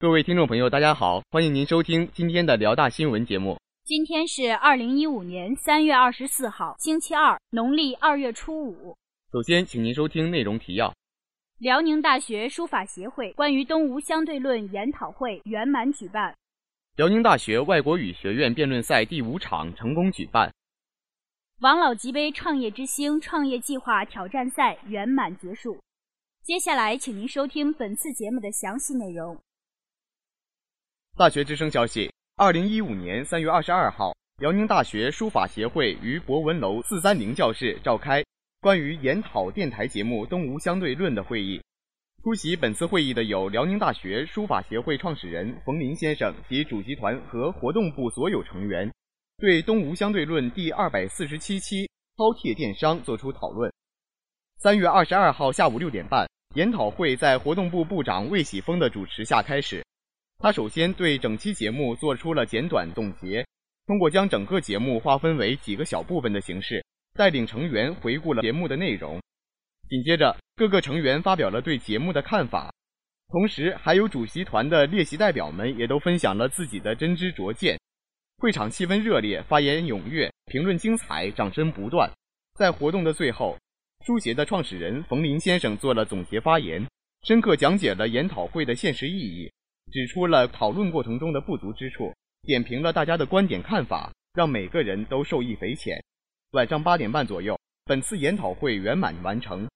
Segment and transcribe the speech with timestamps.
[0.00, 3.58] 各位听众朋友，大家好，欢迎您收听今天的辽大新闻节目。
[3.84, 8.96] 今天是二零一五年三月二十四号，星期二，农历二月初五。
[9.32, 10.94] 首先，请您收听内容提要：
[11.58, 16.32] 辽宁大学书法协会关于东吴相对论研讨会圆满举办；
[16.94, 20.48] 辽宁大学外国语学院辩论赛第五场成功举办；
[21.58, 25.76] 王老吉杯创业之星创业计划挑战赛圆满结束。
[26.44, 29.36] 接下来，请您收听本次节目的详细内容。
[31.18, 38.22] 大学之声消息：二零一五年三月二十二号，辽宁大学书法协会于博文楼四三零教室召开
[38.60, 41.60] 关于研讨电台节目《东吴相对论》的会议。
[42.22, 48.88] 出席本次会议的有辽宁大学书法协会创始人冯林先生及主席团和活动部所有成员，
[49.38, 53.68] 对《东吴相对论》第二百四十七期饕餮电商作出讨论。
[54.58, 59.82] 三月二十二号下午六点半，研讨会在活动部部长魏喜峰的主持下开始。
[60.40, 63.44] 他首先对整期节目做出了简短总结，
[63.86, 69.20] 通过将整个节目划分为几个小部分的形式，带领成员回顾了节目的内容。
[69.88, 72.72] 紧接着，各个成员发表了对节目的看法，
[73.32, 77.76] 同时还有主席团的列席代表们也都分享了自己的真知灼见。
[78.36, 82.08] 会场气氛热烈，发言踊跃，评论精彩，掌声不断。
[82.54, 83.58] 在活动的最后，
[84.06, 86.86] 书协的创始人冯林先生做了总结发言，
[87.26, 89.50] 深刻讲解了研讨会的现实意义。
[89.90, 95.96] 指出了讨论过程中的不足之处，点评了大家的观点看法，让每个人都受益匪浅。
[96.52, 99.66] 晚上八点半左右，本次研讨会圆满完成。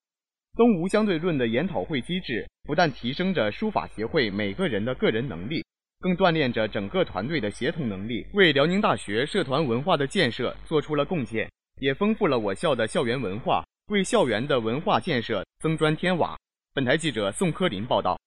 [0.54, 5.64] 东吴相对论的研讨会机制不但提升着书法协会每个人的个人能力，
[5.98, 16.38] 更锻炼着整个团队的协同能力，为辽宁大学社团文化的建设做出了贡献，也丰富了我校的校园文化，为校园的文化建设增砖添瓦。
[16.74, 18.21] 本台记者宋科林报道。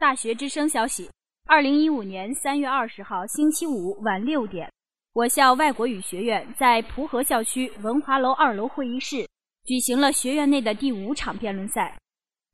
[0.00, 1.10] 大学之声消息：
[1.46, 4.66] 二零一五年三月二十号星期五晚六点，
[5.12, 9.28] 我校外国语学院在蒲河校区文华楼二楼会议室
[9.66, 11.98] 举行了学院内的第五场辩论赛。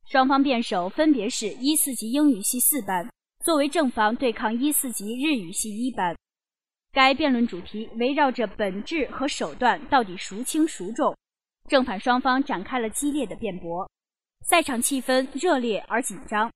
[0.06, 3.08] 双方辩手分别是一四级英语系四班，
[3.44, 6.16] 作为正方对抗一四级日语系一班。
[6.92, 11.16] 该辩论主题围绕着本质和手段到底孰轻孰重，
[11.68, 13.88] 正反双方展开了激烈的辩驳，
[14.44, 16.50] 赛场气氛热烈而紧张。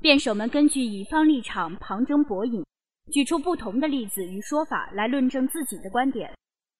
[0.00, 2.64] 辩手们根据乙方立场旁征博引，
[3.10, 6.32] 举出不同的例子与说法来论证自己的观点，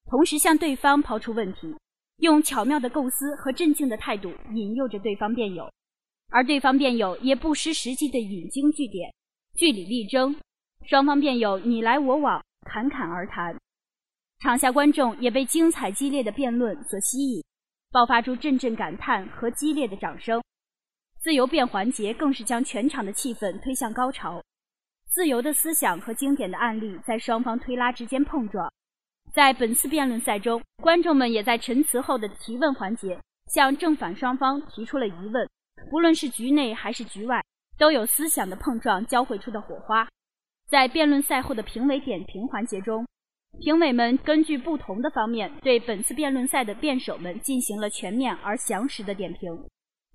[0.08, 1.74] 同时向对方抛出问题，
[2.18, 5.68] 用巧妙的构思和镇静的态度引诱着对方辩友，
[6.30, 9.12] 而对方辩友也不失时机的引经据典，
[9.56, 10.36] 据理力争。
[10.86, 12.40] 双方辩友你来我往，
[12.70, 13.58] 侃侃而谈，
[14.38, 17.42] 场下观众也被精彩激烈的辩论所吸引，
[17.90, 20.40] 爆发出阵阵感叹和激烈的掌声。
[21.20, 24.40] 自由辩环节更是将全场的气氛推向高潮，
[25.08, 28.72] 自由的思想和经典的案例在双方推拉之间碰撞。
[29.34, 33.18] 在本次辩论赛中，观众们也在陈词后的提问环节
[33.52, 35.48] 向正反双方提出了疑问，
[35.90, 37.44] 不论是局内还是局外，
[37.76, 40.08] 都有思想的碰撞交汇出的火花。
[40.68, 43.04] 在辩论赛后的评委点评环节中，
[43.60, 49.66] 评委们根据不同的方面对本次辩论赛的辩手们进行了全面而详实的点评。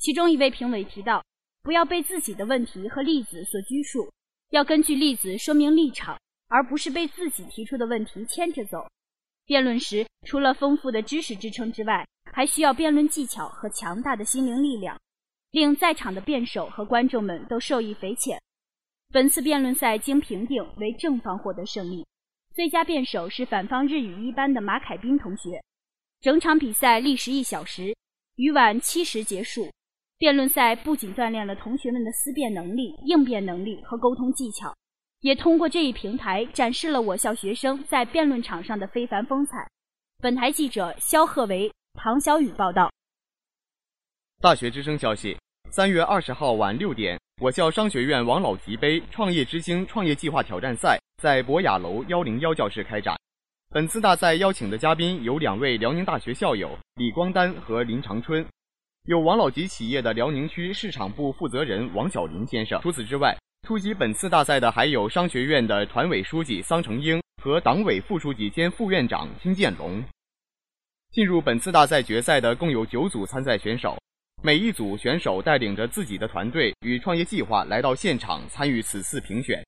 [0.04, 1.24] 其中一位评委提到，
[1.62, 4.12] 不要被自己的问题和例子所拘束，
[4.50, 6.20] 要根据例子说明立场，
[6.50, 8.86] 而不是被自己提出的问题牵着走。
[9.46, 15.00] 辩论时，除了丰富的知识支撑之外，还需要辩论技巧和强大的心灵力量，
[15.52, 18.38] 令在场的辩手和观众们都受益匪浅。
[19.14, 22.06] 本次辩论赛经评定为正方获得胜利，
[22.54, 25.64] 最佳辩手是反方日语一班的马凯斌同学。
[26.20, 27.96] 整场比赛历时一小时，
[28.36, 29.72] 于晚七时结束。
[30.24, 34.74] 辩论赛不仅锻炼了同学们的思辨能力、应变能力和沟通技巧，
[35.20, 39.70] 也通过这一平台展示了我校学生在辩论场上的非凡风采。
[40.22, 42.90] 本台记者肖鹤维、唐小雨报道。
[44.40, 45.38] 大学之声消息：
[45.70, 53.14] 三月二十号晚六点，我校商学院王老吉杯创业之星创业计划挑战赛在博雅楼幺零幺教室开展。
[53.72, 58.46] 本次大赛邀请的嘉宾有两位辽宁大学校友李光丹和林长春。
[59.06, 62.80] 有王老吉企业的辽宁区市场部负责人王小林先生。
[62.82, 70.02] 除此之外，出席本次大赛的还有商学院的团委书记桑成英和党委副书记兼副院长金建龙。
[71.12, 73.98] 进入本次大赛决赛的共有九组参赛选手，
[74.42, 79.62] 每一组选手带领着自己的团队与创业计划来到现场参与此次评选。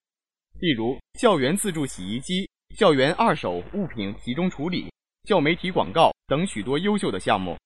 [0.61, 4.89] 例如，校园自助洗衣机、校园二手物品集中处理、
[5.27, 7.57] 校媒体广告等许多优秀的项目。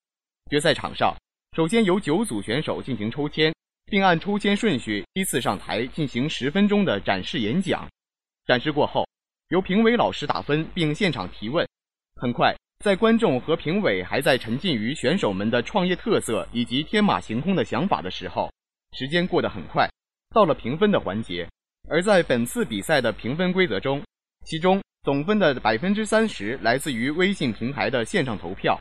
[0.50, 1.16] 决赛场上。
[1.56, 3.54] 首先由九组选手进行抽签，
[3.86, 7.90] 并按抽签顺序依次上台进行十分钟的展示演讲。
[8.46, 9.08] 展示过后，
[9.50, 11.68] 由评委老师打分并现场提问。
[12.16, 18.52] 很快，在观众和评委还在沉浸于选手们的创业特色以及天马行空的想法的时候，
[18.96, 19.90] 时间过得很快，
[20.34, 21.48] 到了评分的环节。
[21.90, 24.04] 而在本次比赛的评分规则中，
[24.46, 28.80] 其中总分的百分之三十来自于微信平台的线上投票。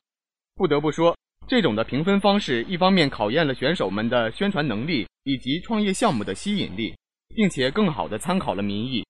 [0.54, 1.16] 不得不说，
[1.48, 6.94] 这种的评分方式一方面考验了选手们的宣传能力以及创业项目的吸引力，
[7.34, 9.02] 并且更好地参考了民意。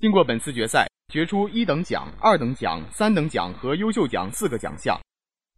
[0.00, 4.96] 经过本次决赛，决出一等奖、二等奖、三等奖和优秀奖四个奖项。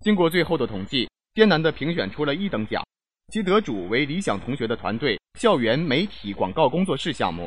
[0.00, 2.82] 经过最后的统计，艰难地评选出了一等奖，
[3.30, 7.46] 其得主为理想同学的团队校园媒体广告工作室项目。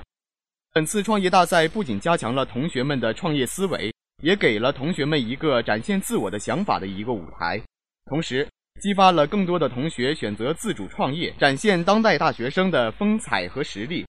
[0.71, 3.91] 本次创业大赛不仅加强了同学们的创业思维，
[4.21, 7.59] 也给了同学们一个展现自我的想法的一个舞台，
[8.11, 8.45] 同时
[8.81, 14.05] 激发了更多的同学选择自主创业，展现当代大学生的风采和实力。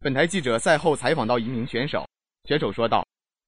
[0.00, 2.06] 本台记者赛后采访到一名选手。
[2.44, 3.02] 选手说道：“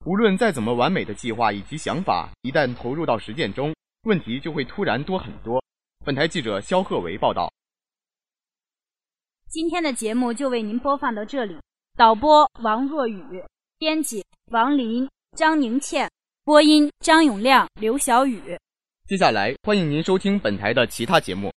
[0.07, 3.75] 无论再怎么完美的计划以及想法，一旦投入到实践中，
[4.05, 5.63] 问题就会突然多很多。”
[6.07, 7.53] 本台记者肖鹤维报道。
[9.51, 11.55] 今天的节目就为您播放到这里。
[11.99, 13.45] 导播王若雨，
[13.79, 15.07] 编辑王林、
[15.37, 16.11] 张宁倩，
[16.45, 18.58] 播音张永亮、刘小雨。
[19.09, 21.47] 接下来，欢迎您收听本台的其他节目。